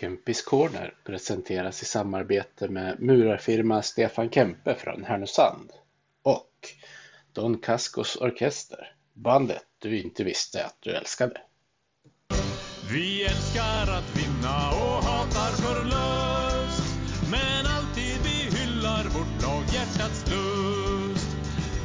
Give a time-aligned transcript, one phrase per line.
[0.00, 5.70] Kempis Corner presenteras i samarbete med murarfirma Stefan Kempe från Härnösand
[6.22, 6.68] och
[7.32, 11.40] Don Cascos Orkester, bandet du inte visste att du älskade.
[12.92, 16.84] Vi älskar att vinna och hatar förlust
[17.30, 21.36] Men alltid vi hyllar vårt lag hjärtats lust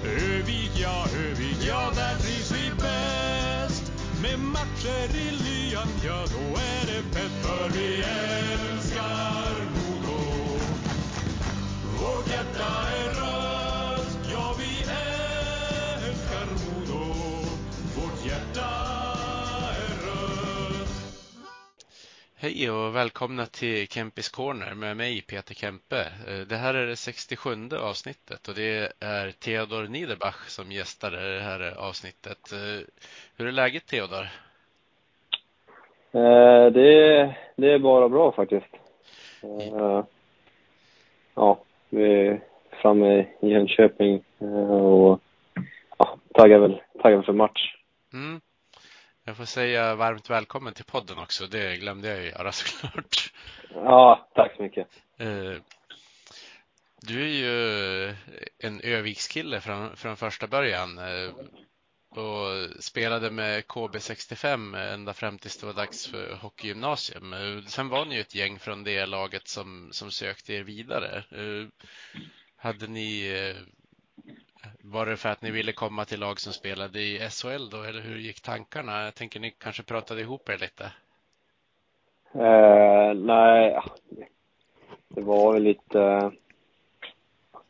[0.05, 3.91] Övig ja, Övig ja, där trivs vi bäst
[4.21, 5.34] Med matcher i
[22.45, 25.99] Hej och välkomna till Kempis Corner med mig Peter Kempe.
[26.27, 27.49] Eh, Det här är det 67
[27.89, 32.51] avsnittet och det är Theodor Niederbach som gästar det här avsnittet.
[32.53, 32.85] Eh,
[33.37, 34.27] Hur är läget Theodor?
[36.11, 38.73] Eh, det, det är bara bra faktiskt.
[39.43, 40.03] Eh,
[41.35, 42.41] ja, vi är
[42.81, 45.19] framme i Jönköping och
[45.97, 47.75] ja, taggar väl, taggar väl för match.
[48.13, 48.41] Mm.
[49.27, 51.47] Jag får säga varmt välkommen till podden också.
[51.47, 53.33] Det glömde jag göra såklart.
[53.73, 54.87] Ja, tack så mycket.
[55.17, 55.53] Eh,
[57.01, 58.15] Du är ju
[58.59, 61.29] en Övikskille från, från första början eh,
[62.09, 67.33] och spelade med KB65 ända fram tills det var dags för hockeygymnasium.
[67.33, 71.23] Eh, Sen var ni ju ett gäng från det laget som, som sökte er vidare.
[72.57, 73.33] Hade ni,
[74.81, 78.01] var det för att ni ville komma till lag som spelade i SHL då, eller
[78.01, 79.03] hur gick tankarna?
[79.03, 80.83] Jag tänker ni kanske pratade ihop er lite.
[82.33, 83.79] Eh, nej,
[85.07, 86.31] det var väl lite...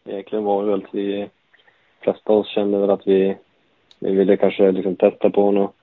[0.05, 1.29] Egentligen var det väl att vi, de
[1.99, 3.37] flesta av oss kände väl att vi,
[3.99, 5.75] vi ville kanske liksom testa på något,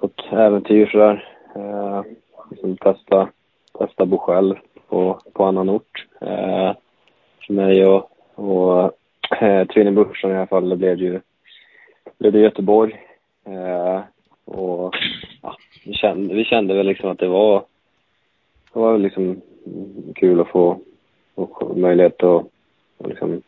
[0.00, 1.28] något äventyr sådär.
[1.54, 2.02] Eh,
[2.50, 3.28] liksom testa,
[3.78, 4.54] testa bo själv
[4.88, 6.06] på, på annan ort.
[6.20, 6.72] Eh,
[7.46, 8.92] för mig och, och
[9.40, 11.20] eh, i alla fall, då blev ju
[12.18, 13.00] blev det Göteborg.
[13.44, 14.00] Eh,
[14.44, 14.94] och
[15.42, 17.64] ja, vi, kände, vi kände väl liksom att det var
[18.72, 19.40] det var liksom
[20.14, 20.80] kul att få,
[21.34, 22.46] och möjlighet att,
[22.98, 23.42] och liksom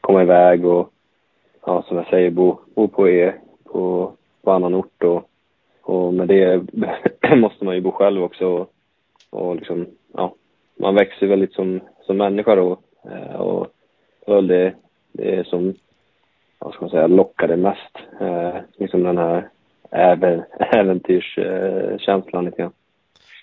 [0.00, 0.92] komma iväg och
[1.66, 3.32] ja, som jag säger, bo, bo på E
[3.64, 4.12] på,
[4.42, 5.30] på annan ort och,
[5.82, 6.62] och med det
[7.36, 8.70] måste man ju bo själv också och,
[9.30, 10.34] och liksom, ja,
[10.76, 13.66] man växer väldigt som, som människa då eh, och
[14.24, 14.74] det var väl det,
[15.12, 15.74] det som,
[16.58, 17.96] vad ska man säga, lockade mest.
[18.20, 19.48] Eh, liksom den här
[19.90, 22.72] även, äventyrskänslan lite grann.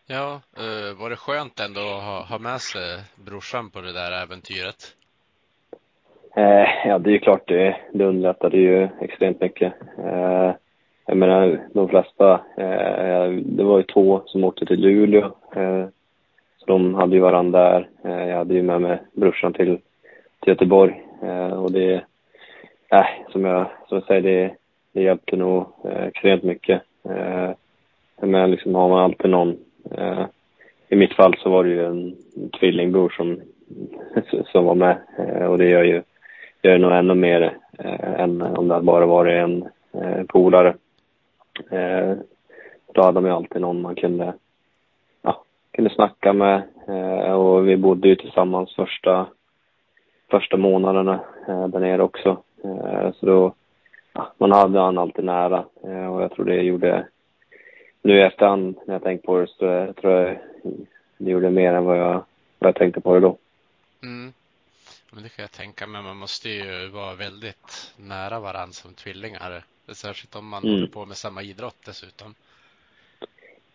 [0.07, 4.23] Ja, eh, var det skönt ändå att ha, ha med sig brorsan på det där
[4.23, 4.95] äventyret?
[6.35, 9.73] Eh, ja, det är ju klart det, det underlättade ju extremt mycket.
[9.99, 10.51] Eh,
[11.05, 15.25] jag menar, de flesta, eh, det var ju två som åkte till Luleå.
[15.55, 15.85] Eh,
[16.57, 17.89] så de hade ju varandra där.
[18.03, 19.79] Eh, jag hade ju med mig brorsan till,
[20.39, 21.03] till Göteborg.
[21.21, 21.93] Eh, och det,
[22.89, 24.55] eh, som, jag, som jag säger, det,
[24.93, 26.81] det hjälpte nog eh, extremt mycket.
[27.03, 27.49] Eh,
[28.21, 29.57] men liksom har man alltid någon
[29.91, 30.25] Eh,
[30.89, 32.15] I mitt fall så var det ju en
[32.59, 33.41] tvillingbror som,
[34.51, 36.03] som var med eh, och det gör ju
[36.61, 40.75] gör det nog ännu mer eh, än om det hade bara varit en eh, polare.
[41.71, 42.13] Eh,
[42.93, 44.33] då hade man ju alltid någon man kunde,
[45.21, 49.27] ja, kunde snacka med eh, och vi bodde ju tillsammans första,
[50.29, 52.43] första månaderna där nere också.
[53.19, 53.53] Så då,
[54.13, 57.07] ja, man hade han alltid nära och jag tror det gjorde
[58.01, 60.37] nu i efterhand när jag tänkt på det så jag tror jag
[61.17, 62.25] det gjorde mer än vad jag,
[62.59, 63.37] vad jag tänkte på det då.
[64.03, 64.33] Mm.
[65.11, 66.01] Men det kan jag tänka mig.
[66.01, 69.63] Man måste ju vara väldigt nära varandra som tvillingar.
[69.87, 70.75] Särskilt om man mm.
[70.75, 72.35] håller på med samma idrott dessutom.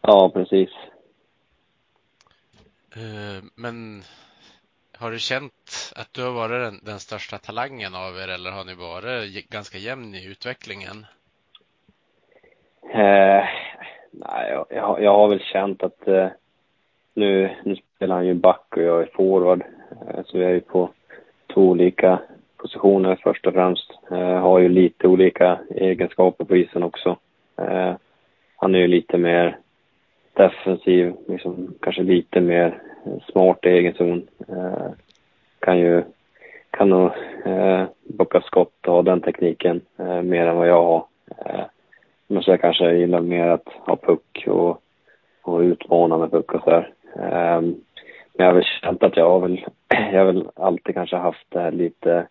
[0.00, 0.70] Ja, precis.
[2.94, 4.02] Eh, men
[5.02, 8.64] har du känt att du har varit den, den största talangen av er eller har
[8.64, 11.06] ni varit ganska jämn i utvecklingen?
[12.94, 13.44] Eh,
[14.12, 16.28] Nej, jag, jag, jag har väl känt att eh,
[17.14, 19.62] nu, nu spelar han ju back och jag är forward.
[19.90, 20.90] Eh, så vi är ju på
[21.54, 22.18] två olika
[22.56, 23.90] positioner först och främst.
[24.10, 27.16] Eh, har ju lite olika egenskaper på isen också.
[27.58, 27.94] Eh,
[28.56, 29.58] han är ju lite mer
[30.32, 32.82] defensiv, liksom, kanske lite mer
[33.32, 34.28] smart i egen zon.
[34.52, 34.90] Eh,
[35.58, 36.02] kan ju
[36.70, 37.10] kan nog
[37.44, 41.04] eh, bocka skott och ha den tekniken eh, mer än vad jag har.
[41.38, 41.64] Eh,
[42.26, 44.82] men så jag kanske gillar mer att ha puck och,
[45.42, 46.92] och utmana med puck och sådär.
[47.16, 47.60] Eh,
[48.34, 49.64] men jag har väl känt att jag har väl,
[50.12, 52.26] jag har väl alltid kanske haft det här lite,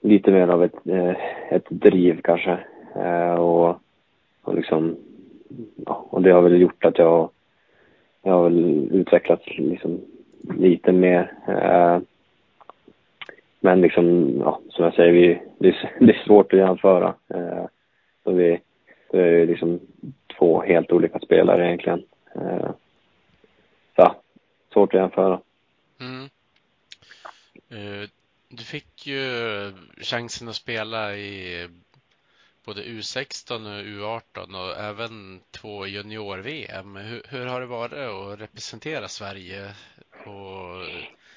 [0.00, 1.14] lite mer av ett, eh,
[1.50, 2.58] ett driv kanske.
[2.96, 3.80] Eh, och,
[4.42, 4.96] och liksom,
[5.86, 7.30] ja, och det har väl gjort att jag
[8.22, 10.00] jag har väl utvecklats liksom
[10.58, 11.32] lite mer.
[11.48, 12.00] Eh,
[13.60, 17.14] men liksom, ja, som jag säger, vi, det, är, det är svårt att jämföra.
[17.34, 17.66] Eh,
[18.24, 18.60] så vi,
[19.10, 19.80] det är ju liksom
[20.38, 22.02] två helt olika spelare egentligen.
[22.34, 22.70] Eh,
[23.96, 24.14] så,
[24.72, 25.40] svårt att jämföra.
[26.00, 26.24] Mm.
[27.70, 28.08] Eh,
[28.48, 29.22] du fick ju
[30.00, 31.68] chansen att spela i
[32.64, 36.96] både U16 och U18 och även två junior-VM.
[36.96, 39.74] Hur, hur, har det varit att representera Sverige
[40.26, 40.86] och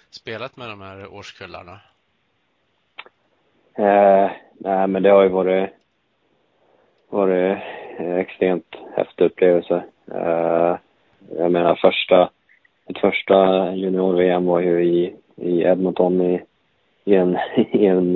[0.10, 1.80] spelat med de här årskullarna?
[3.78, 5.70] Eh, nej, men det har ju varit,
[7.10, 7.58] varit
[7.98, 9.84] eh, extremt häftig upplevelse.
[10.12, 10.78] Eh,
[11.38, 12.30] jag menar första,
[12.88, 13.36] mitt första
[13.76, 16.42] junior-VM var ju i, i Edmonton i,
[17.06, 17.38] i en,
[17.72, 18.16] i en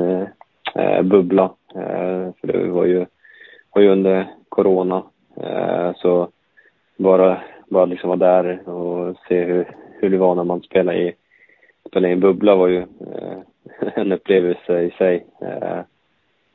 [0.75, 1.43] eh, bubbla.
[1.75, 3.05] Eh, för det var ju,
[3.73, 5.03] var ju under corona.
[5.41, 6.29] Eh, så
[6.97, 11.13] bara, bara liksom vara där och se hur, hur det var när man spelade i,
[11.87, 13.37] spelade i en bubbla var ju eh,
[13.95, 15.25] en upplevelse i sig.
[15.41, 15.79] Eh,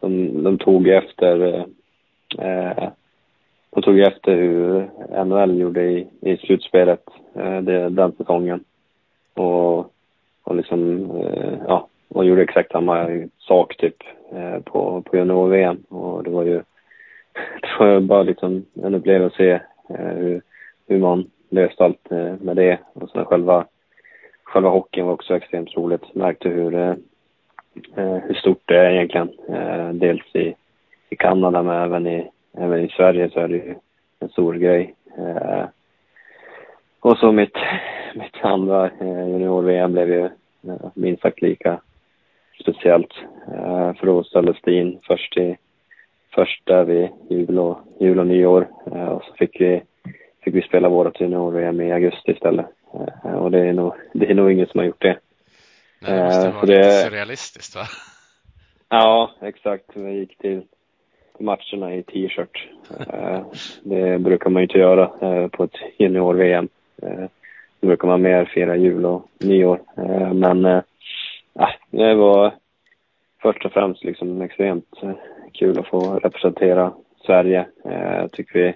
[0.00, 1.66] de, de tog efter
[2.38, 2.88] eh,
[3.74, 4.90] de tog efter hur
[5.24, 7.04] NHL gjorde i, i slutspelet
[7.34, 8.64] eh, det, den säsongen.
[9.34, 9.78] Och,
[10.44, 13.96] och liksom, eh, ja, och gjorde exakt samma sak typ
[14.32, 15.84] eh, på, på junior-VM.
[15.88, 16.54] Och det var ju,
[17.60, 19.60] det var bara liksom en upplevelse att se
[19.94, 20.42] hur,
[20.86, 22.78] hur man löste allt eh, med det.
[22.92, 23.66] Och sen själva,
[24.44, 26.14] själva hockeyn var också extremt roligt.
[26.14, 26.94] Märkte hur, eh,
[27.96, 29.30] eh, hur stort det är egentligen.
[29.48, 30.54] Eh, dels i,
[31.10, 33.74] i Kanada men även i, även i Sverige så är det ju
[34.20, 34.94] en stor grej.
[35.18, 35.64] Eh,
[37.00, 37.56] och så mitt,
[38.14, 40.28] mitt andra eh, junior-VM blev ju
[40.94, 41.80] minst sagt lika
[42.60, 43.12] speciellt.
[43.98, 45.56] För då ställdes det in först, i,
[46.34, 49.82] först där vid jul och, jul och nyår och så fick vi,
[50.44, 52.66] fick vi spela vårt junior-VM i augusti istället.
[53.22, 55.18] Och det är nog, det är nog ingen som har gjort det.
[56.00, 57.82] Nej, det måste eh, vara lite surrealistiskt va?
[58.88, 59.84] Ja, exakt.
[59.94, 60.62] Vi gick till
[61.38, 62.68] matcherna i t-shirt.
[63.12, 63.42] Eh,
[63.82, 66.68] det brukar man ju inte göra eh, på ett junior-VM.
[67.80, 69.80] Då brukar man mer fira jul och nyår.
[70.34, 70.62] Men
[71.90, 72.54] det var
[73.42, 75.00] först och främst liksom extremt
[75.52, 76.92] kul att få representera
[77.26, 77.66] Sverige.
[77.84, 78.74] Jag tycker vi,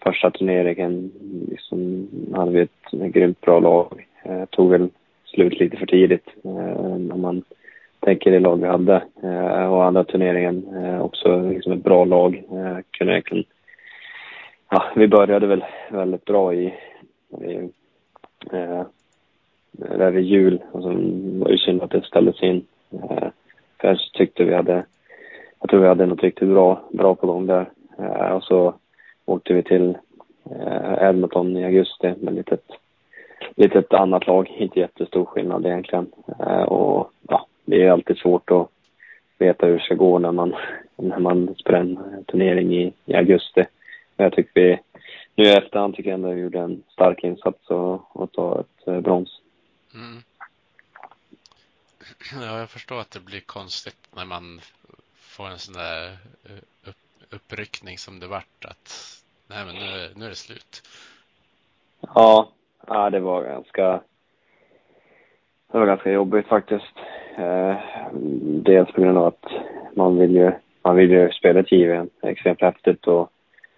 [0.00, 1.10] första turneringen
[1.50, 4.06] liksom hade vi ett grymt bra lag.
[4.22, 4.88] Eh, tog väl
[5.24, 6.76] slut lite för tidigt eh,
[7.12, 7.42] om man
[8.00, 9.02] tänker det lag vi hade.
[9.22, 12.34] Eh, och andra turneringen eh, också liksom ett bra lag.
[12.34, 13.44] Eh, kunde egentligen,
[14.70, 16.74] ja, vi började väl väldigt bra i,
[17.40, 17.70] i
[19.72, 22.66] där vid jul och sen var det synd att det ställdes in.
[23.80, 24.84] För jag tyckte vi hade,
[25.60, 27.66] jag tror vi hade något riktigt bra, bra på gång där.
[28.32, 28.74] Och så
[29.24, 29.98] åkte vi till
[30.50, 32.64] eh, Edmonton i augusti med litet
[33.56, 34.48] lite ett annat lag.
[34.48, 36.12] Inte jättestor skillnad egentligen.
[36.40, 38.68] Eh, och ja, det är alltid svårt att
[39.38, 40.54] veta hur det ska gå när man,
[40.96, 43.64] när man spelar en turnering i, i augusti.
[44.16, 44.78] Men jag tycker vi,
[45.34, 48.88] nu i efterhand tycker jag ändå vi gjorde en stark insats och, och ta ett
[48.88, 49.40] eh, brons.
[49.94, 50.22] Mm.
[52.40, 54.60] Ja, jag förstår att det blir konstigt när man
[55.16, 56.16] får en sån där
[56.88, 56.96] upp,
[57.30, 59.13] uppryckning som det vart att
[59.46, 60.82] nej men nu, nu är det slut.
[62.14, 62.48] Ja,
[62.86, 64.00] Ja, det var ganska...
[65.72, 66.96] Det var ganska jobbigt faktiskt.
[67.36, 67.76] Eh,
[68.62, 69.46] dels på grund av att
[69.94, 73.30] man vill ju, man vill ju spela JVM extremt häftigt och,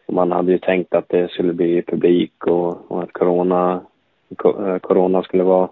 [0.07, 3.81] och, man hade ju tänkt att det skulle bli publik och, och att corona,
[4.45, 5.69] eh, corona skulle vara,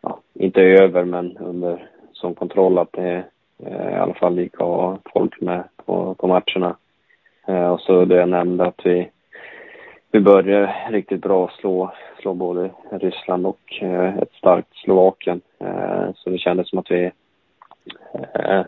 [0.00, 3.24] ja, inte över men under som kontroll att det
[3.64, 6.76] eh, i alla fall gick att ha folk med på, på matcherna.
[7.46, 9.10] Eh, och så det jag nämnde att vi
[10.16, 15.40] vi började riktigt bra slå, slå både Ryssland och eh, ett starkt Slovakien.
[15.58, 17.10] Eh, så det kändes som att vi,
[18.34, 18.62] eh,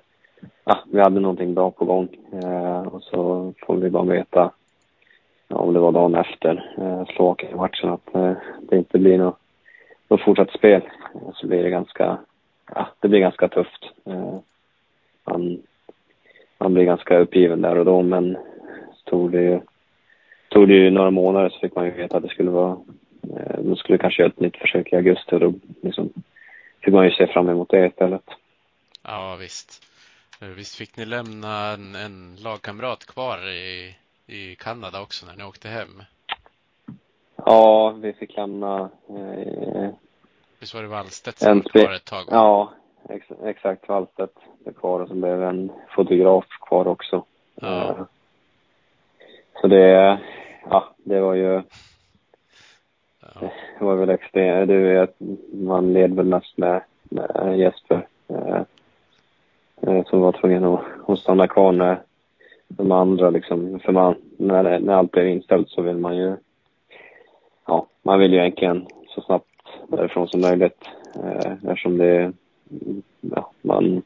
[0.65, 2.09] ja, vi hade någonting bra på gång.
[2.33, 4.51] Eh, och så får vi bara veta,
[5.49, 9.39] ja, om det var dagen efter eh, Slovakien-matchen, att eh, det inte blir något,
[10.09, 10.83] något fortsatt spel.
[11.15, 12.19] Eh, så blir det ganska,
[12.75, 13.91] ja, det blir ganska tufft.
[14.05, 14.39] Eh,
[15.25, 15.63] man,
[16.59, 18.37] man blir ganska uppgiven där och då, men
[19.11, 19.61] tog det ju
[20.49, 22.79] tog det ju några månader så fick man ju veta att det skulle vara,
[23.23, 26.13] eh, de skulle kanske göra ett nytt försök i augusti och då liksom
[26.81, 28.25] fick man ju se fram emot det istället.
[29.03, 29.83] Ja visst.
[30.43, 33.95] Eh, visst fick ni lämna en, en lagkamrat kvar i,
[34.27, 36.03] i Kanada också när ni åkte hem?
[37.37, 39.91] Ja, vi fick lämna eh,
[40.61, 42.25] Visst var det Wallstedt som var kvar ett tag?
[42.31, 42.73] Ja,
[43.09, 43.89] ex exakt.
[43.89, 47.25] Wallstedt är kvar och så blev en fotograf kvar också.
[47.55, 48.07] Ja.
[49.61, 50.19] Så det,
[50.71, 51.63] ja, det var ju,
[53.79, 54.69] det var väl extremt.
[54.69, 55.17] Du vet,
[55.53, 58.07] man led väl mest med, med Jesper.
[58.29, 58.63] Eh,
[59.83, 62.03] eh, som var tvungen att, att stanna kvar när
[62.69, 66.37] de andra liksom, för man, när, när allt är inställt så vill man ju,
[67.67, 69.45] ja, man vill ju egentligen så snabbt
[69.89, 70.89] därifrån som möjligt
[71.25, 72.33] eh, eftersom det,
[73.21, 74.03] ja, man,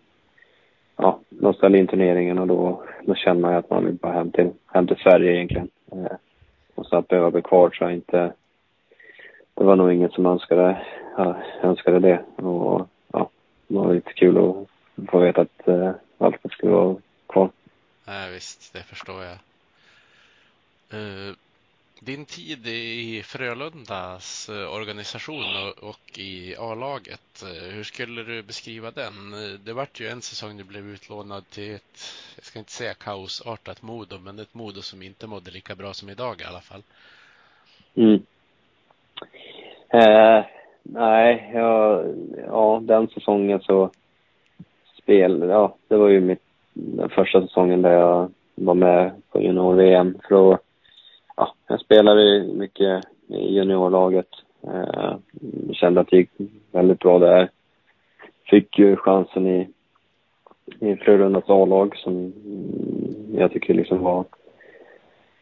[0.97, 4.31] ja, de ställde in turneringen och då, då känner man att man vill bara hem
[4.31, 5.69] till, hem till Sverige egentligen.
[5.93, 6.17] Eh,
[6.75, 8.33] och så att behöva bli kvar tror jag inte,
[9.55, 13.31] det var nog ingen som önskade, ja, önskade det och ja,
[13.69, 16.97] det var lite kul att få veta att eh, Alfred skulle vara
[17.27, 17.51] kvar.
[18.07, 19.39] Nej, visst, det förstår jag.
[20.95, 21.35] Uh,
[22.05, 25.45] din tid i Frölundas eh, organisation
[25.83, 29.15] och, i A-laget, uh, hur skulle du beskriva den?
[29.65, 31.99] Det vart ju en säsong du blev utlånad till ett,
[32.37, 36.11] jag ska inte säga kaosartat Modo, men ett Modo som inte mådde lika bra som
[36.11, 36.83] idag i alla fall.
[37.95, 38.23] Mm.
[39.89, 40.45] Eh,
[40.83, 42.05] nej, ja,
[42.47, 43.91] ja, den säsongen så
[45.03, 46.43] spel, ja, det var ju mitt,
[46.73, 50.19] den första säsongen där jag var med på junior-VM.
[50.23, 50.59] För då,
[51.37, 54.29] ja, jag spelade mycket i juniorlaget.
[54.63, 55.17] Eh,
[55.73, 56.31] kände att det gick
[56.73, 57.51] väldigt bra där.
[58.51, 59.69] Fick ju chansen i,
[60.81, 62.33] i Frölundas A-lag som
[63.35, 64.25] jag tycker liksom var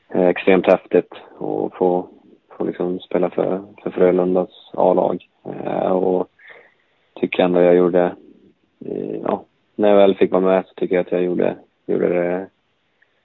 [0.09, 2.09] eh, extremt häftigt att få,
[2.49, 5.29] få liksom spela för, för Frölundas A-lag.
[5.45, 6.29] Eh, och
[7.15, 8.15] tycker ändå jag gjorde,
[8.85, 9.45] eh, ja,
[9.75, 11.57] när jag väl fick vara med så tycker jag att jag gjorde,
[11.87, 12.47] gjorde det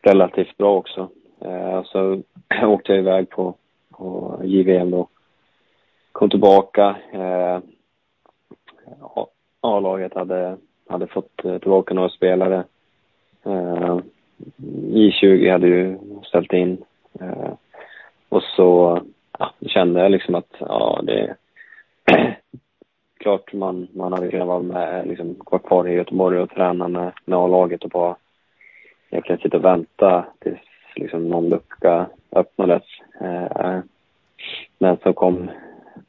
[0.01, 1.09] relativt bra också.
[1.45, 2.21] Eh, så
[2.63, 3.55] åkte jag iväg på,
[3.91, 5.07] på JVM då.
[6.11, 6.95] Kom tillbaka.
[7.13, 7.59] Eh,
[9.61, 10.57] A-laget hade,
[10.89, 12.63] hade fått eh, tillbaka några spelare.
[13.43, 13.99] Eh,
[14.91, 16.83] I20 hade ju ställt in.
[17.19, 17.53] Eh,
[18.29, 19.01] och så
[19.39, 21.35] ja, kände jag liksom att ja, det är
[23.19, 27.11] klart man, man hade kunnat vara med, liksom, vara kvar i Göteborg och träna med,
[27.25, 28.15] med A-laget och bara
[29.09, 30.59] egentligen sitta och vänta tills
[30.95, 32.83] liksom någon lucka öppnades.
[33.21, 33.79] Eh,
[34.79, 35.49] men så kom,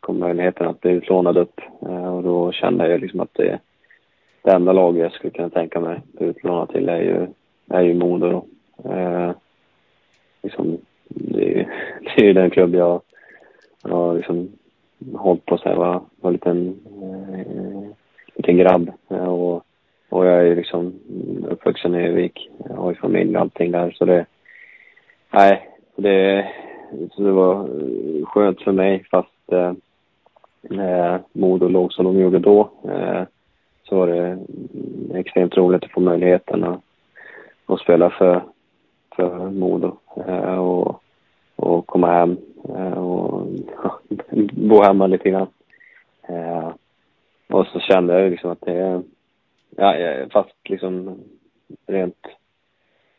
[0.00, 3.58] kom möjligheten att bli utlånad upp eh, och då kände jag liksom att det,
[4.42, 7.26] det enda laget jag skulle kunna tänka mig att utlåna till är ju,
[7.70, 8.44] är ju Modo.
[8.84, 9.30] Eh,
[10.42, 10.78] liksom,
[11.08, 11.68] det, är,
[12.00, 13.00] det är ju den klubb jag
[13.82, 14.48] har liksom
[15.14, 17.88] hållit på sen jag var, var liten, eh,
[18.34, 18.92] liten grabb.
[19.08, 19.64] Eh, och,
[20.08, 20.94] och jag är liksom
[21.48, 22.50] uppvuxen i Övik.
[22.70, 24.26] Har eh, ju familj och allting där så det,
[25.30, 26.46] nej, det,
[27.12, 29.72] så det var eh, skönt för mig fast eh,
[30.80, 32.70] eh, Modo låg som de gjorde då.
[32.84, 33.22] Eh,
[33.88, 34.38] så var det
[35.18, 36.80] extremt roligt att få möjligheten att,
[37.66, 38.42] att spela för,
[39.16, 41.02] för Modo eh, och,
[41.56, 42.36] och komma hem
[42.68, 43.46] eh, och
[44.52, 45.48] bo hemma lite grann.
[46.28, 46.70] Eh,
[47.48, 49.02] och så kände jag liksom att det,
[49.76, 51.20] ja, eh, fast liksom
[51.86, 52.26] rent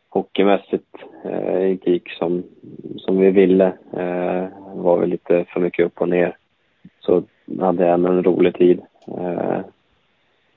[0.10, 0.96] hockeymässigt
[1.26, 2.44] eh, inte gick som,
[2.98, 3.66] som vi ville.
[3.94, 6.38] Eh, var väl lite för mycket upp och ner.
[7.00, 7.24] Så
[7.60, 8.82] hade jag ändå en rolig tid.
[9.08, 9.60] Eh,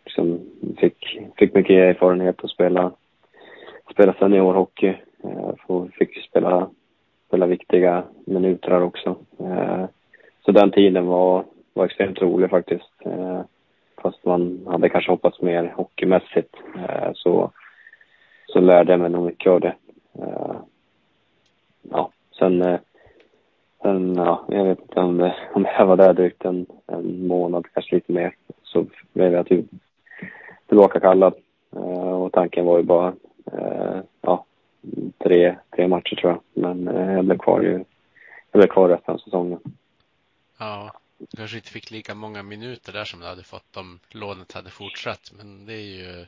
[0.04, 0.40] liksom
[0.78, 2.92] fick, fick mycket erfarenhet att spela,
[3.92, 4.94] spela seniorhockey.
[5.24, 6.70] Eh, fick spela,
[7.28, 9.16] spela viktiga minuter också.
[9.38, 9.84] Eh,
[10.44, 12.92] så den tiden var, var extremt rolig faktiskt.
[13.04, 13.40] Eh,
[14.02, 17.50] fast man hade kanske hoppats mer hockeymässigt eh, så,
[18.52, 19.74] så lärde jag mig nog mycket av det.
[20.18, 20.56] Eh,
[21.82, 22.80] ja, sen, eh,
[23.82, 27.66] sen ja, jag vet inte om, det, om jag var där drygt en, en månad,
[27.74, 29.66] kanske lite mer, så blev jag typ
[30.66, 31.34] tillbaka kallad.
[31.76, 33.14] Eh, och tanken var ju bara,
[34.20, 34.44] ja,
[35.18, 36.40] tre, tre matcher tror jag.
[36.62, 37.72] Men jag blev kvar ju,
[38.52, 39.60] jag blev kvar resten av säsongen.
[40.58, 44.52] Ja, du kanske inte fick lika många minuter där som du hade fått om lånet
[44.52, 45.32] hade fortsatt.
[45.36, 46.26] Men det är ju,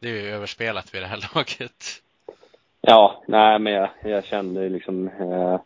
[0.00, 2.02] det är ju överspelat vid det här laget.
[2.80, 5.60] Ja, nej men jag, jag kände liksom eh,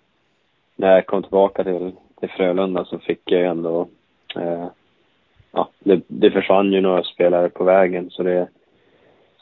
[0.76, 3.88] när jag kom tillbaka till, till Frölunda så fick jag ju ändå
[4.36, 4.66] eh,
[5.52, 8.48] ja, det, det försvann ju några spelare på vägen så det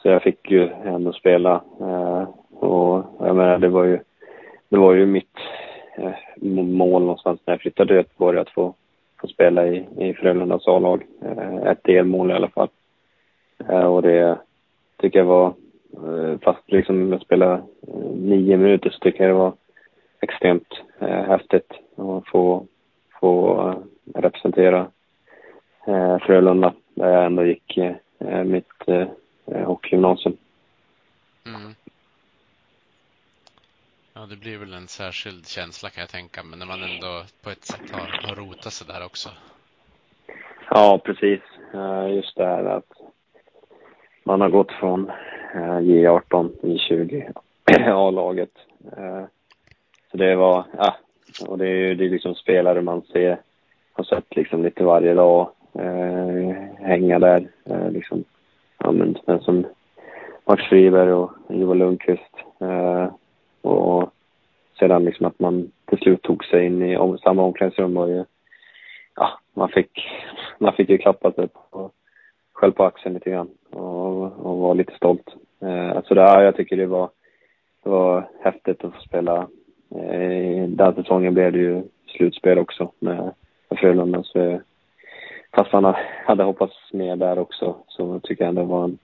[0.01, 3.99] så jag fick ju ändå spela eh, och jag menar det var ju
[4.73, 5.37] det var ju mitt
[5.95, 6.13] eh,
[6.63, 8.73] mål någonstans när jag flyttade till Göteborg att få,
[9.21, 11.03] få spela i, i Frölundas A-lag.
[11.21, 12.69] Eh, ett delmål i alla fall.
[13.69, 14.37] Eh, och det
[15.03, 15.53] tycker jag var,
[15.93, 17.53] eh, fast liksom jag spelade
[17.87, 19.53] eh, nio minuter så tycker jag det var
[20.21, 22.67] extremt eh, häftigt att få,
[23.19, 23.83] få
[24.15, 24.87] representera
[26.21, 27.79] Frölunda där jag ändå gick
[28.45, 29.09] mitt
[29.65, 30.37] hockeygymnasium.
[31.45, 31.75] Mm.
[34.13, 37.49] Ja, det blir väl en särskild känsla kan jag tänka mig när man ändå på
[37.49, 39.29] ett sätt har, har rotat sig där också.
[40.69, 41.41] Ja, precis.
[42.09, 43.02] Just det här att
[44.23, 45.09] man har gått från
[45.55, 47.31] eh, J18, J20,
[47.71, 48.51] eh, A-laget.
[48.97, 49.23] Eh,
[50.11, 50.95] så det var, ja,
[51.47, 53.37] och det är ju det är liksom spelare man ser,
[53.93, 55.49] har sett liksom lite varje dag
[56.77, 57.47] hänga där.
[57.91, 58.23] Liksom,
[58.77, 59.65] ja men som
[60.45, 62.35] Max Friberg och Joel Lundqvist.
[63.61, 64.13] Och
[64.79, 68.25] sedan liksom att man till slut tog sig in i om, samma omklädningsrum var ju,
[69.15, 70.07] ja, man fick,
[70.57, 71.91] man fick ju klappa sig på,
[72.53, 75.27] själv på axeln lite grann och, och var lite stolt.
[75.61, 77.09] Eh, alltså där, jag tycker det var,
[77.83, 79.47] det var häftigt att få spela.
[79.95, 83.33] Eh, den säsongen blev det ju slutspel också med,
[83.69, 84.23] med Frölunda.
[84.23, 84.61] Så,
[85.51, 88.97] fast man hade hoppats mer där också så tycker jag det var en,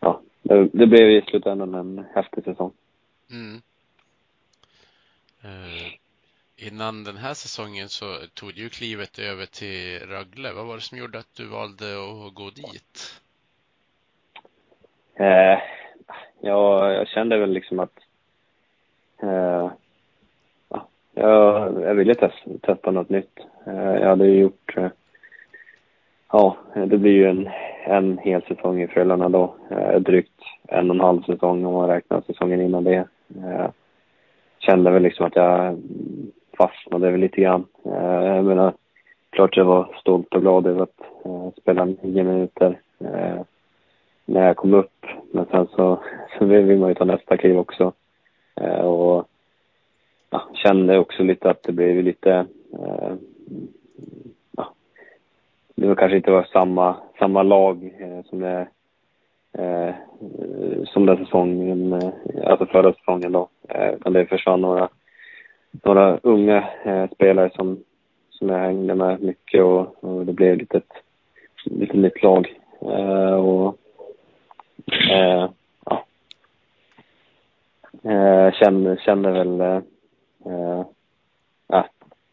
[0.00, 2.72] ja, det, det blev i slutändan en häftig säsong.
[3.30, 3.60] Mm.
[5.42, 5.92] Eh,
[6.56, 10.52] innan den här säsongen så tog du ju klivet över till Rögle.
[10.52, 13.20] Vad var det som gjorde att du valde att gå dit?
[15.18, 15.58] Eh,
[16.40, 17.98] jag, jag kände väl liksom att
[19.22, 19.70] eh,
[20.68, 23.38] ja, jag, jag ville testa, testa något nytt.
[23.66, 24.88] Eh, jag hade ju gjort eh,
[26.32, 27.48] ja, det blir ju en,
[27.84, 29.54] en hel säsong i Frölunda då.
[29.70, 33.08] Eh, drygt en och en halv säsong om man räknar säsongen innan det.
[33.36, 33.70] Eh,
[34.58, 35.78] kände väl liksom att jag
[36.58, 37.64] fastnade väl lite grann.
[37.84, 38.72] Eh, jag menar,
[39.30, 43.40] klart jag var stolt och glad över att eh, spela nio minuter eh,
[44.28, 45.06] när jag kom upp.
[45.32, 46.02] Men sen så,
[46.38, 47.92] så vill man ju ta nästa kliv också.
[48.60, 49.28] Eh, och
[50.30, 53.12] ja, kände också lite att det blev lite eh,
[54.56, 54.72] ja,
[55.74, 58.68] det var kanske inte var samma, samma lag eh, som det
[59.52, 59.94] eh,
[60.86, 62.10] som den säsongen, eh,
[62.44, 63.48] alltså förra säsongen då.
[63.68, 64.88] Eh, utan det försvann några,
[65.84, 67.78] några unga eh, spelare som,
[68.30, 70.92] som jag hängde med mycket och, och det blev lite ett
[71.64, 72.54] lite nytt lag.
[72.80, 73.76] Eh, och
[74.92, 75.50] eh,
[75.84, 76.04] ja.
[78.02, 79.82] Eh, känner, känner väl eh,
[80.52, 80.84] eh,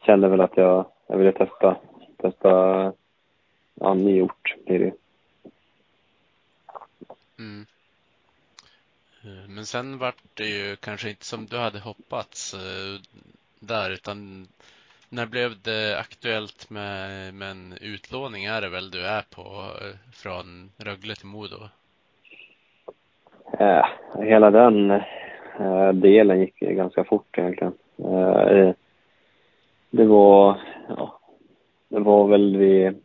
[0.06, 1.78] känner väl att jag, jag ville testa,
[2.18, 2.94] testa
[3.76, 4.94] ja, ny ort blir det
[7.40, 7.66] Mm.
[9.24, 13.02] Eh, men sen vart det ju kanske inte som du hade hoppats eh,
[13.60, 14.48] där utan
[15.10, 20.12] när blev det aktuellt med, med en utlåning är det väl du är på eh,
[20.14, 21.70] från Rögle till Modo?
[23.60, 23.86] Eh,
[24.20, 24.92] hela den
[25.60, 27.74] eh, delen gick ganska fort egentligen.
[27.98, 28.74] Eh,
[29.90, 31.20] det var, ja,
[31.90, 33.02] det var väl vid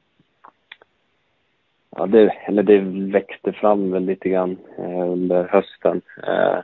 [1.97, 2.79] ja, det, eller det
[3.13, 6.03] växte fram väl lite grann eh, under hösten.
[6.27, 6.59] Eh,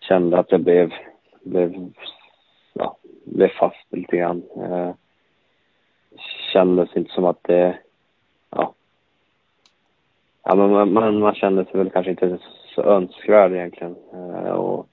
[0.00, 0.92] kände att jag blev,
[1.42, 1.90] blev,
[2.72, 4.42] ja, blev fast lite grann.
[4.56, 4.90] Eh,
[6.52, 7.78] kändes inte som att det,
[8.50, 8.74] ja,
[10.44, 12.38] ja men man, man, man kände sig väl kanske inte
[12.78, 13.96] så önskvärd egentligen.
[14.12, 14.88] Eh, och,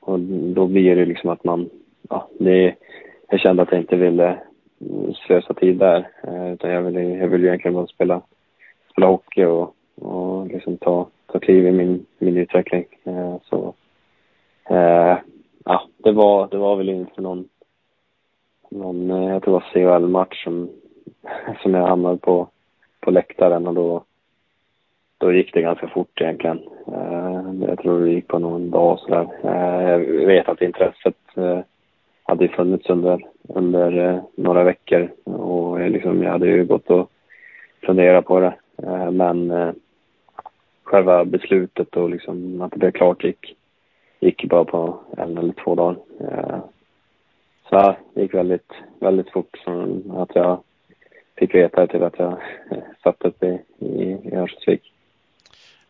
[0.00, 0.20] och
[0.54, 1.70] då blir det liksom att man,
[2.08, 2.74] ja, det,
[3.28, 4.38] jag kände att jag inte ville
[4.80, 6.08] mm, slösa tid där.
[6.22, 8.22] Eh, utan jag ville, jag ville egentligen bara spela
[8.90, 12.84] spela hockey och, och liksom ta, ta kliv i min, min utveckling.
[13.04, 13.74] Eh, så
[14.70, 15.18] eh,
[15.64, 17.48] ja, det var, det var väl inte någon,
[18.70, 20.70] någon eh, jag tror det var CHL-match som,
[21.62, 22.48] som jag hamnade på,
[23.00, 24.04] på läktaren och då,
[25.22, 26.58] då gick det ganska fort egentligen.
[26.86, 29.28] Eh, jag tror det gick på någon dag sådär.
[29.44, 31.60] Eh, jag vet att intresset eh,
[32.22, 37.10] hade funnits under, under eh, några veckor och liksom, jag hade ju gått och
[37.86, 38.54] funderat på det.
[38.82, 39.72] Eh, men eh,
[40.82, 43.56] själva beslutet och liksom att det blev klart gick,
[44.20, 45.96] gick bara på en eller två dagar.
[46.20, 46.58] Eh,
[47.70, 50.60] så det gick väldigt, väldigt fort från att jag
[51.36, 52.36] fick veta till att jag
[53.02, 54.91] satt uppe i, i, i Örnsköldsvik.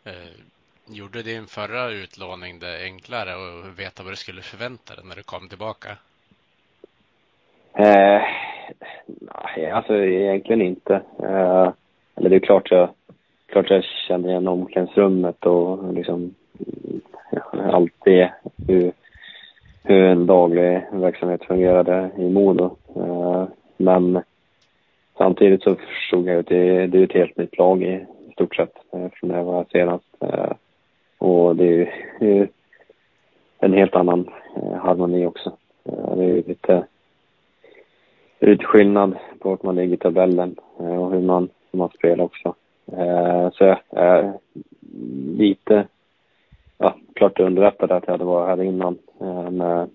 [0.04, 0.32] Eh,
[0.86, 5.22] gjorde din förra utlåning det enklare att veta vad du skulle förvänta dig när du
[5.22, 5.88] kom tillbaka?
[7.74, 8.22] Eh,
[9.06, 10.94] nej, alltså egentligen inte.
[11.18, 11.72] Eh,
[12.16, 12.88] eller det är klart jag,
[13.46, 16.34] klart jag känner igen omklädningsrummet och liksom
[17.32, 18.32] eh, allt det.
[18.68, 18.92] Hur,
[19.84, 22.76] hur en daglig verksamhet fungerade i Modo.
[22.96, 23.44] Eh,
[23.76, 24.22] men
[25.18, 28.06] samtidigt så förstod jag att det, det är ett helt nytt lag i
[28.42, 30.04] stort sett eh, från när jag var senast.
[30.20, 30.52] Eh,
[31.18, 31.88] och det är
[32.20, 32.48] ju
[33.58, 35.56] en helt annan eh, harmoni också.
[35.84, 36.86] Det är lite
[38.40, 42.54] utskillnad på vart man ligger i tabellen och hur man hur man spelar också.
[43.52, 44.32] Så jag är
[45.36, 45.86] lite,
[46.78, 48.98] ja, klart underrättad att jag hade varit här innan.
[49.50, 49.90] med,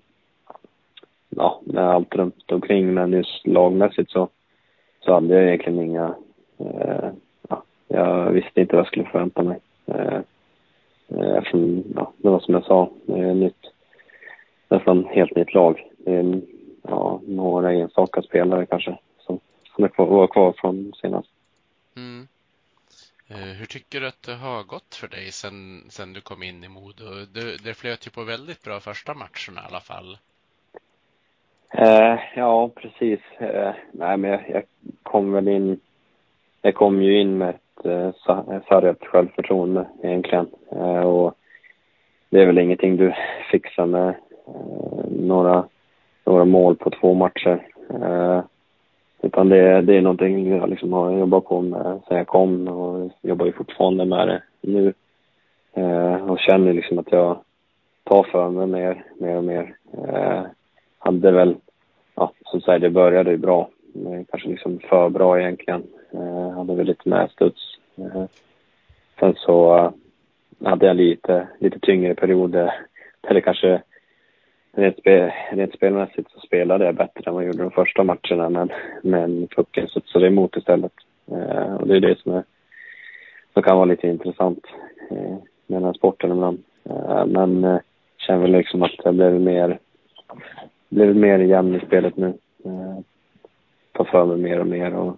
[1.30, 2.94] ja, med allt runt omkring.
[2.94, 4.30] Men just lagmässigt så,
[5.00, 6.16] så hade jag egentligen inga,
[7.88, 9.60] jag visste inte vad jag skulle förvänta mig.
[9.86, 10.20] Eh,
[11.08, 12.90] eh eftersom, ja, det var som jag sa,
[13.34, 13.72] nytt,
[14.70, 15.84] nästan helt nytt lag.
[16.90, 19.40] Ja, några enstaka spelare kanske som,
[19.76, 21.30] som är kvar, var kvar från senast.
[21.96, 22.28] Mm.
[23.30, 26.64] Eh, hur tycker du att det har gått för dig sen, sen du kom in
[26.64, 27.06] i Modo?
[27.34, 30.18] Det, det flöt ju på väldigt bra första matcherna i alla fall.
[31.70, 33.20] Eh, ja, precis.
[33.38, 34.64] Eh, nej, men jag, jag,
[35.04, 35.80] kom väl in...
[36.62, 38.12] Jag kom ju in med Eh,
[38.70, 40.48] sargat självförtroende egentligen.
[40.72, 41.34] Eh, och
[42.30, 43.14] det är väl ingenting du
[43.52, 44.10] fixar med
[44.48, 45.66] eh, några,
[46.26, 47.68] några mål på två matcher.
[49.22, 53.12] Utan det, det är någonting jag liksom har jobbat på med sen jag kom och
[53.22, 54.94] jobbar ju fortfarande med det nu.
[56.30, 57.38] Och känner liksom att jag
[58.04, 59.76] tar för mig mer, mer och mer.
[61.00, 61.56] Hade väl,
[62.16, 63.70] ja som sagt det började ju bra.
[64.30, 65.84] Kanske liksom för bra egentligen.
[66.12, 67.78] Eh, hade väl lite medstuds.
[67.98, 68.26] Eh,
[69.20, 69.92] sen så eh,
[70.70, 72.74] hade jag lite, lite tyngre perioder.
[73.28, 73.82] Eller kanske
[74.72, 78.50] rent, spel, rent spelmässigt så spelade jag bättre än vad jag gjorde de första matcherna
[78.50, 78.70] men,
[79.04, 80.94] men pucken studsade emot istället.
[81.32, 82.44] Eh, och det är det som, är,
[83.54, 84.66] som kan vara lite intressant
[85.10, 86.64] eh, med den här sporten ibland.
[86.90, 87.80] Eh, men eh,
[88.18, 89.80] känner väl liksom att jag blev mer,
[90.90, 92.34] blev mer jämn i spelet nu.
[92.66, 93.00] Eh,
[93.92, 95.18] tar för mig mer och mer och,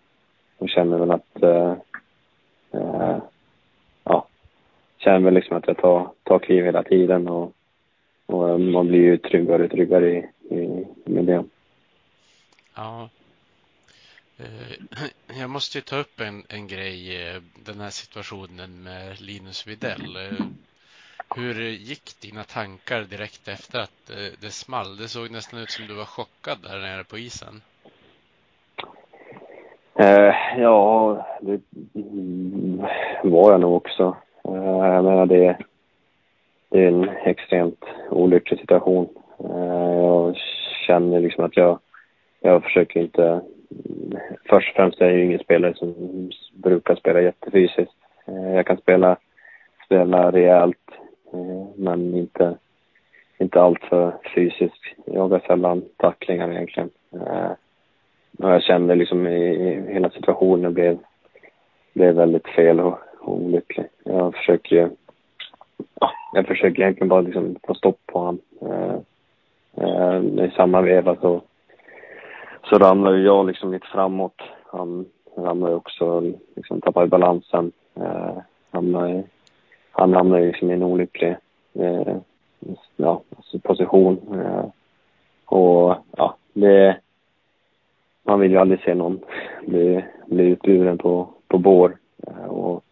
[0.59, 1.75] och känner väl att eh,
[2.71, 3.17] eh,
[4.03, 4.27] ja,
[4.97, 7.53] känner väl liksom att jag tar, tar kliv hela tiden och
[8.29, 10.17] och eh, man blir ju tryggare och tryggare i,
[10.55, 11.43] i, med det.
[12.75, 13.09] Ja.
[14.37, 15.07] Eh,
[15.39, 20.17] jag måste ju ta upp en, en grej, eh, den här situationen med Linus Widell.
[21.35, 24.97] Hur gick dina tankar direkt efter att det small?
[24.97, 27.61] Det såg nästan ut som du var chockad där nere på isen.
[29.99, 31.61] Eh, ja, det
[33.23, 34.15] var jag nog också.
[34.43, 35.57] Eh, jag menar det,
[36.69, 39.09] det är en extremt olycklig situation.
[39.43, 40.35] Eh, jag
[40.87, 41.79] känner liksom att jag,
[42.39, 43.41] jag försöker inte...
[44.49, 45.93] Först och främst är jag ju ingen spelare som
[46.53, 47.95] brukar spela jättefysiskt.
[48.25, 49.17] Eh, jag kan spela,
[49.85, 50.91] spela rejält,
[51.33, 52.57] eh, men inte,
[53.37, 54.83] inte alltför fysiskt.
[55.05, 56.89] Jag har sällan tacklingar egentligen.
[57.13, 57.51] Eh,
[58.37, 60.97] och jag kände liksom i, hela situationen blev,
[61.93, 63.85] blev väldigt fel och, och olycklig.
[64.03, 64.89] Jag försöker
[66.33, 68.39] jag försöker egentligen bara liksom få stopp på honom.
[68.61, 68.95] Eh,
[69.83, 71.41] eh, I samma veva så,
[72.63, 74.41] så ramlar ju jag liksom lite framåt.
[74.65, 75.05] Han
[75.37, 77.71] ramlar ju också, liksom tappar balansen.
[77.95, 78.37] Eh,
[78.71, 79.23] ramlar i,
[79.91, 81.35] han ramlar ju liksom i en olycklig
[81.73, 82.15] eh,
[82.95, 83.21] ja,
[83.63, 84.19] position.
[84.33, 84.65] Eh,
[85.45, 86.97] och ja, det...
[88.29, 89.19] Man vill ju aldrig se någon
[89.65, 91.97] bli, bli utburen på, på bår.
[92.27, 92.83] Eh, och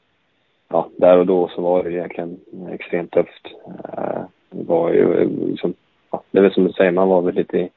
[0.67, 2.39] ja, där och då så var det egentligen
[2.71, 3.47] extremt tufft.
[3.67, 5.73] Eh, det var ju eh, liksom,
[6.11, 7.69] ja, det är väl som du säger, man var väl lite i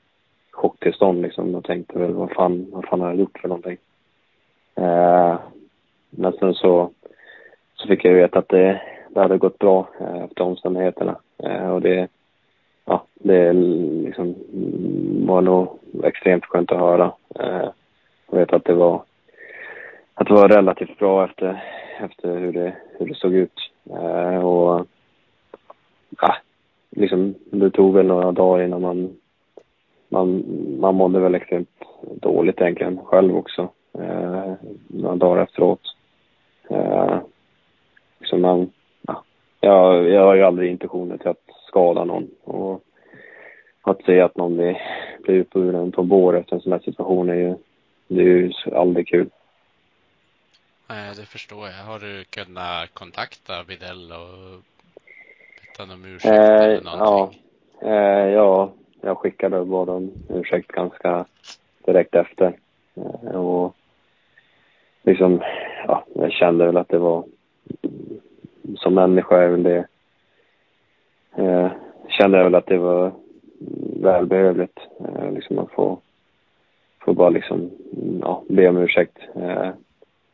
[0.50, 3.76] chocktillstånd liksom och tänkte väl vad fan, vad fan har jag gjort för någonting?
[4.74, 5.38] Eh,
[6.10, 6.90] men sen så,
[7.74, 11.16] så fick jag veta att det, det hade gått bra eh, efter omständigheterna
[11.72, 12.08] och det,
[12.90, 17.12] ja, det liksom mm, var nog extremt skönt att höra.
[17.40, 17.68] Eh,
[18.30, 19.02] jag vet att det var,
[20.14, 21.62] att det var relativt bra efter
[22.04, 23.70] efter hur det, hur det såg ut.
[23.90, 24.86] Eh, och
[26.20, 26.36] ja,
[26.90, 29.16] liksom, det tog väl några dagar innan man,
[30.08, 30.44] man,
[30.80, 31.68] man mådde väl extremt
[32.00, 33.68] dåligt egentligen själv också.
[33.98, 34.52] Eh,
[34.88, 35.80] några dagar efteråt.
[36.70, 37.18] Eh,
[38.18, 38.70] liksom man,
[39.02, 39.22] ja,
[39.60, 42.28] jag, jag har ju aldrig intentioner till att skada någon.
[42.44, 42.84] Och
[43.82, 44.82] att se att någon blir,
[45.22, 47.54] blir utburen på bår efter en sån här situation är ju,
[48.08, 49.30] det är ju aldrig kul.
[50.88, 51.84] Nej, det förstår jag.
[51.84, 54.60] Har du kunnat kontakta Videll och
[55.78, 57.42] bett om ursäkt eh, eller någonting?
[57.80, 61.24] Ja, eh, ja, jag skickade bara om ursäkt ganska
[61.86, 62.58] direkt efter.
[62.94, 63.74] Eh, och
[65.02, 65.42] liksom,
[65.86, 67.24] ja, jag kände väl att det var,
[68.76, 69.86] som människa är väl det,
[71.36, 71.70] eh,
[72.08, 73.12] kände jag väl att det var
[74.00, 75.98] välbehövligt, eh, liksom att få,
[77.04, 77.70] få bara liksom,
[78.20, 79.18] ja, be om ursäkt.
[79.34, 79.70] Eh,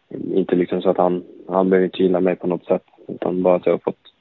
[0.08, 2.84] inte liksom så att han, han behöver inte gilla mig på något sätt.
[3.08, 4.12] Utan bara att jag har fått,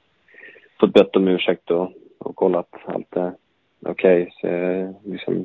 [0.80, 3.32] fått bett om ursäkt och, och kollat allt är
[3.86, 4.22] okej.
[4.22, 4.32] Okay.
[4.40, 5.44] Så eh, liksom,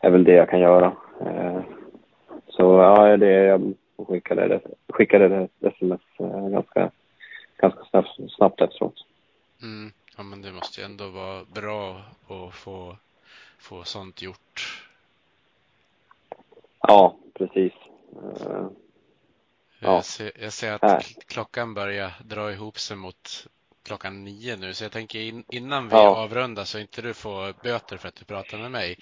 [0.00, 0.92] är väl det jag kan göra.
[1.20, 1.60] Eh,
[2.48, 3.74] så ja, det jag
[4.08, 6.90] skickade det, skickade det sms eh, ganska,
[7.56, 8.94] ganska snabbt, snabbt efteråt.
[9.62, 9.92] Mm.
[10.16, 12.96] Ja, men det måste ju ändå vara bra att få,
[13.58, 14.82] få sånt gjort.
[16.80, 17.72] Ja, precis.
[18.40, 18.66] Eh,
[19.82, 19.94] Ja.
[19.94, 23.46] Jag, ser, jag ser att kl- klockan börjar dra ihop sig mot
[23.82, 26.16] klockan nio nu, så jag tänker in, innan vi Ja.
[26.16, 28.98] avrundar så inte du får böter för att du pratar med mig.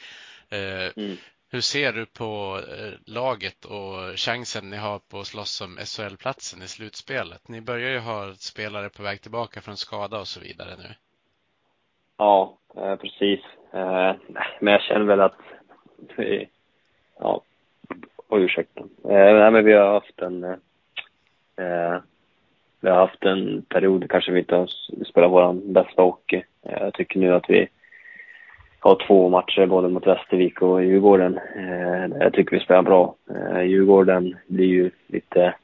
[0.48, 1.16] Eh, mm.
[1.48, 6.62] hur ser du på eh, laget och chansen ni har på att slåss om SHL-platsen
[6.62, 7.48] i slutspelet?
[7.48, 10.94] Ni börjar ju ha spelare på väg tillbaka från skada och så vidare nu.
[12.18, 13.40] Ja, eh, precis.
[13.72, 14.12] Eh,
[14.60, 15.38] men jag känner väl att
[16.16, 16.48] vi,
[17.18, 17.42] ja,
[18.28, 18.80] oj ursäkta.
[18.80, 21.96] Eh, nej, men vi har haft en, eh,
[22.80, 24.66] vi har haft en period kanske vi inte har
[25.04, 26.42] spelat vår bästa hockey.
[26.62, 27.68] Jag tycker nu att vi
[28.80, 31.38] har två matcher både mot Västervik och Djurgården.
[31.56, 33.14] Eh, jag tycker vi spelar bra.
[33.30, 35.54] Eh, Djurgården blir ju lite,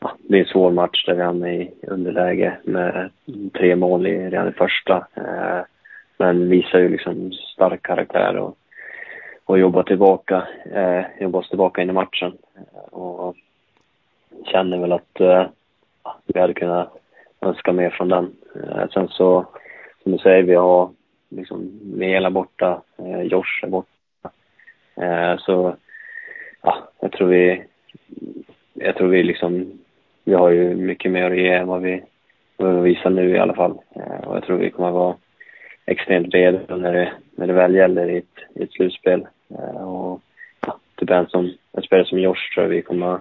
[0.00, 3.10] ja, det är en svår match där vi hamnar i underläge med
[3.58, 5.06] tre mål i, redan i första.
[5.14, 5.60] Eh,
[6.18, 8.56] men visar ju liksom stark karaktär och,
[9.44, 12.38] och jobbar tillbaka, eh, jobbar oss tillbaka in i matchen.
[12.56, 13.36] Eh, och
[14.44, 15.46] känner väl att eh,
[16.26, 16.92] vi hade kunnat
[17.40, 18.36] önska mer från den.
[18.54, 19.46] Eh, sen så,
[20.02, 20.90] som du säger, vi har
[21.28, 23.88] liksom Mela borta, eh, Josh är borta.
[24.96, 25.76] Eh, så
[26.62, 27.64] ja, jag tror vi,
[28.74, 29.78] jag tror vi liksom,
[30.24, 32.02] vi har ju mycket mer att ge än vad vi,
[32.56, 33.78] vad vi visar nu i alla fall.
[33.94, 35.16] Eh, och jag tror vi kommer att vara
[35.86, 39.26] extremt redo när det, när det väl gäller i ett, i ett slutspel.
[39.50, 40.20] Eh, och
[40.66, 43.18] ja, typ en, som, en spelare som Josh tror jag vi kommer,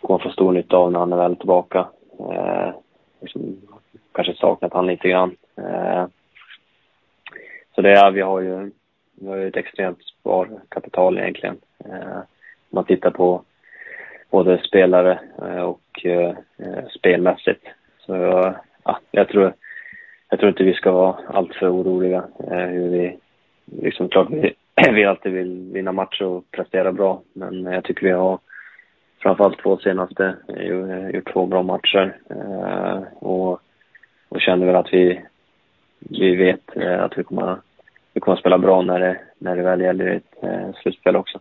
[0.00, 1.88] kommer få stor nytta av när han är väl tillbaka.
[2.18, 2.70] Eh,
[3.20, 3.56] liksom,
[4.12, 5.36] kanske saknat han lite grann.
[5.56, 6.06] Eh,
[7.74, 8.70] så det är, vi har ju,
[9.14, 11.56] vi har ju ett extremt sparkapital egentligen.
[11.84, 12.18] Eh,
[12.70, 13.44] om man tittar på
[14.30, 16.34] både spelare eh, och eh,
[16.98, 17.66] spelmässigt.
[17.98, 18.16] Så
[18.84, 19.54] ja, jag tror
[20.30, 22.24] jag tror inte vi ska vara alltför oroliga.
[22.50, 23.18] Eh, hur vi,
[23.64, 24.54] liksom, klart vi,
[24.92, 28.38] vi alltid vill vinna matcher och prestera bra, men jag tycker vi har
[29.22, 33.60] framförallt två senaste eh, eh, gjort två bra matcher eh, och,
[34.28, 35.20] och känner väl att vi,
[35.98, 37.56] vi vet eh, att vi kommer,
[38.12, 41.40] vi kommer att spela bra när det, när det väl gäller ett eh, slutspel också.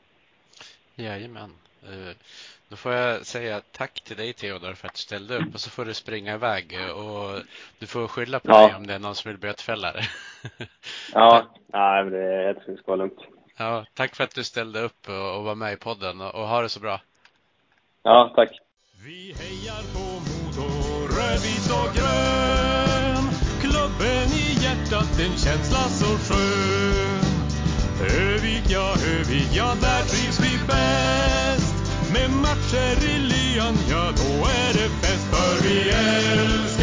[0.95, 1.49] Jajamän.
[1.84, 2.15] Eh,
[2.70, 5.70] då får jag säga tack till dig Theodor för att du ställde upp och så
[5.70, 7.42] får du springa iväg och
[7.80, 8.68] du får skylla på Ja.
[8.68, 10.04] mig om det är någon som vill bötfälla dig.
[11.14, 13.20] Ja, nej, men det, jag tror det ska vara lugnt.
[13.58, 16.48] Ja, tack för att du ställde upp och och var med i podden och och
[16.48, 17.02] ha det så bra.
[18.04, 18.50] Ja, tack.
[19.06, 20.68] Vi hejar på Modo,
[21.18, 23.24] rödvit och grön.
[23.62, 27.24] Klubben i hjärtat, en känsla så skön.
[28.02, 31.76] Övik, ja, Övik, ja, där trivs vi bäst.
[32.14, 32.30] Med
[32.72, 36.79] matcher i lyan, ja då är det fest för vi älskar